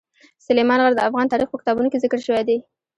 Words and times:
سلیمان 0.45 0.79
غر 0.83 0.93
د 0.95 0.99
افغان 1.07 1.25
تاریخ 1.31 1.47
په 1.49 1.57
کتابونو 1.61 1.91
کې 1.91 2.01
ذکر 2.03 2.19
شوی 2.27 2.43
دي. 2.47 2.57